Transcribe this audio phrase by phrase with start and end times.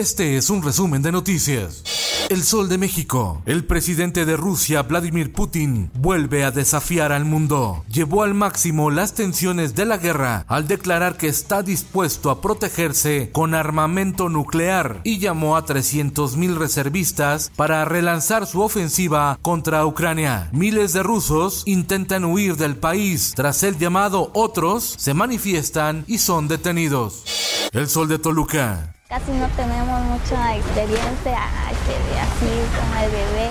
[0.00, 1.84] Este es un resumen de noticias.
[2.30, 3.42] El Sol de México.
[3.44, 7.84] El presidente de Rusia, Vladimir Putin, vuelve a desafiar al mundo.
[7.86, 13.28] Llevó al máximo las tensiones de la guerra al declarar que está dispuesto a protegerse
[13.30, 20.48] con armamento nuclear y llamó a 300.000 reservistas para relanzar su ofensiva contra Ucrania.
[20.50, 23.34] Miles de rusos intentan huir del país.
[23.36, 27.68] Tras el llamado, otros se manifiestan y son detenidos.
[27.74, 28.94] El Sol de Toluca.
[29.10, 33.50] Casi no tenemos mucha experiencia así con el bebé,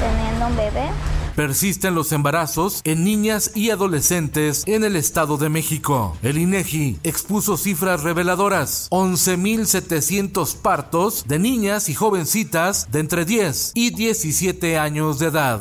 [0.00, 0.90] teniendo un bebé.
[1.36, 6.16] Persisten los embarazos en niñas y adolescentes en el Estado de México.
[6.20, 13.90] El INEGI expuso cifras reveladoras: 11.700 partos de niñas y jovencitas de entre 10 y
[13.90, 15.60] 17 años de edad.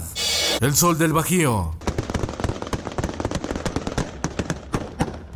[0.62, 1.76] El Sol del Bajío.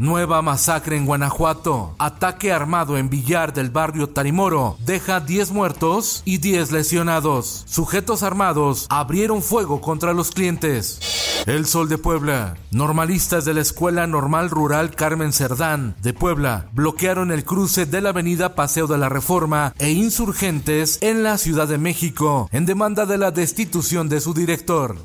[0.04, 1.96] Nueva masacre en Guanajuato.
[1.98, 4.76] Ataque armado en Villar del barrio Tarimoro.
[4.86, 7.64] Deja 10 muertos y 10 lesionados.
[7.68, 11.00] Sujetos armados abrieron fuego contra los clientes.
[11.46, 12.58] El Sol de Puebla.
[12.72, 18.10] Normalistas de la Escuela Normal Rural Carmen Cerdán de Puebla bloquearon el cruce de la
[18.10, 23.18] avenida Paseo de la Reforma e insurgentes en la Ciudad de México en demanda de
[23.18, 24.98] la destitución de su director.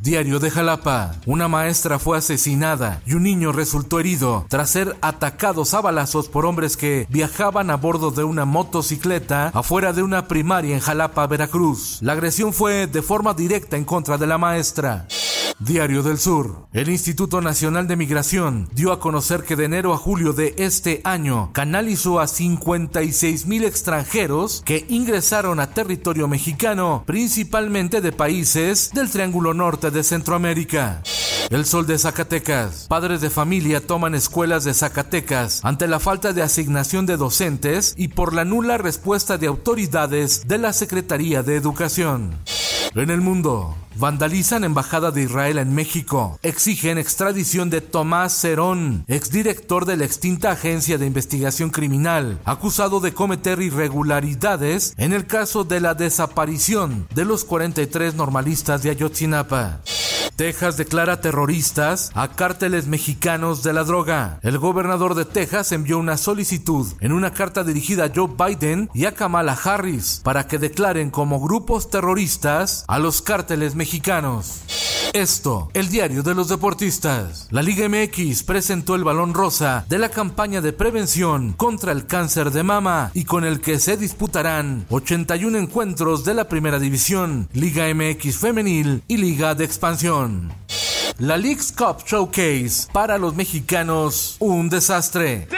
[0.00, 1.14] Diario de Jalapa.
[1.26, 6.46] Una maestra fue asesinada y un niño resultó herido tras ser atacados a balazos por
[6.46, 11.98] hombres que viajaban a bordo de una motocicleta afuera de una primaria en Jalapa, Veracruz.
[12.00, 15.06] La agresión fue de forma directa en contra de la maestra.
[15.60, 16.66] Diario del Sur.
[16.72, 21.02] El Instituto Nacional de Migración dio a conocer que de enero a julio de este
[21.04, 29.10] año canalizó a 56 mil extranjeros que ingresaron a territorio mexicano, principalmente de países del
[29.10, 31.02] Triángulo Norte de Centroamérica.
[31.50, 32.86] El Sol de Zacatecas.
[32.88, 38.08] Padres de familia toman escuelas de Zacatecas ante la falta de asignación de docentes y
[38.08, 42.38] por la nula respuesta de autoridades de la Secretaría de Educación.
[42.94, 46.40] En el mundo, vandalizan embajada de Israel en México.
[46.42, 53.12] Exigen extradición de Tomás Cerón, exdirector de la extinta agencia de investigación criminal, acusado de
[53.12, 59.80] cometer irregularidades en el caso de la desaparición de los 43 normalistas de Ayotzinapa.
[60.40, 64.38] Texas declara terroristas a cárteles mexicanos de la droga.
[64.40, 69.04] El gobernador de Texas envió una solicitud en una carta dirigida a Joe Biden y
[69.04, 74.62] a Kamala Harris para que declaren como grupos terroristas a los cárteles mexicanos.
[75.12, 77.48] Esto, el diario de los deportistas.
[77.50, 82.52] La Liga MX presentó el balón rosa de la campaña de prevención contra el cáncer
[82.52, 87.92] de mama y con el que se disputarán 81 encuentros de la primera división, Liga
[87.92, 90.52] MX femenil y Liga de expansión.
[91.18, 95.48] La League's Cup Showcase para los mexicanos, un desastre.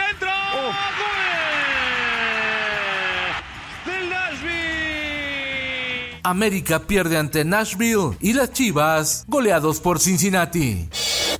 [6.23, 10.89] América pierde ante Nashville y las Chivas goleados por Cincinnati.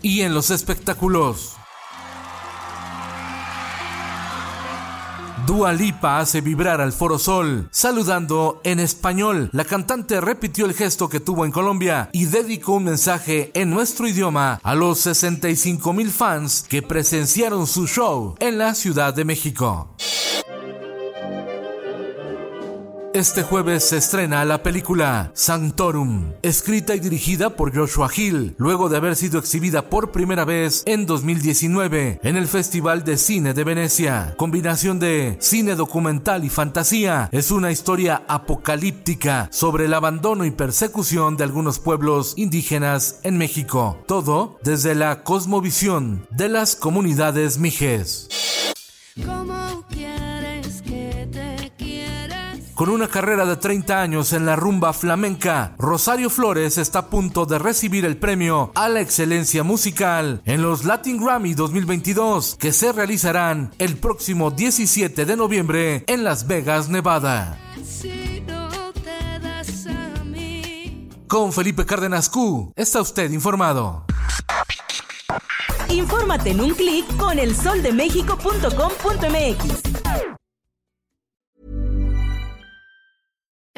[0.02, 1.56] Y en los espectáculos.
[5.46, 9.50] Dua Lipa hace vibrar al Foro Sol, saludando en español.
[9.52, 14.08] La cantante repitió el gesto que tuvo en Colombia y dedicó un mensaje en nuestro
[14.08, 19.94] idioma a los 65 mil fans que presenciaron su show en la Ciudad de México.
[23.14, 28.98] Este jueves se estrena la película Sanctorum, escrita y dirigida por Joshua Hill, luego de
[28.98, 34.34] haber sido exhibida por primera vez en 2019 en el Festival de Cine de Venecia.
[34.36, 41.38] Combinación de cine documental y fantasía, es una historia apocalíptica sobre el abandono y persecución
[41.38, 44.04] de algunos pueblos indígenas en México.
[44.08, 48.28] Todo desde la cosmovisión de las comunidades mijes.
[52.76, 57.46] Con una carrera de 30 años en la rumba flamenca, Rosario Flores está a punto
[57.46, 62.92] de recibir el premio a la excelencia musical en los Latin Grammy 2022 que se
[62.92, 67.60] realizarán el próximo 17 de noviembre en Las Vegas, Nevada.
[71.28, 74.06] Con Felipe Cárdenas Q, está usted informado.
[75.90, 79.93] Infórmate en un clic con elsoldemexico.com.mx.